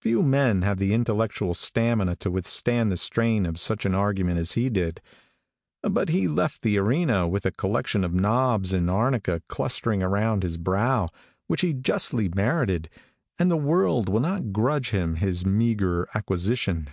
[0.00, 4.52] Few men have the intellectual stamina to withstand the strain of such an argument as
[4.52, 5.02] he did,
[5.82, 10.56] but he left the arena with a collection of knobs and arnica clustering around his
[10.56, 11.10] brow,
[11.46, 12.88] which he justly merited,
[13.38, 16.88] and the world will not grudge him this meagre acquisition.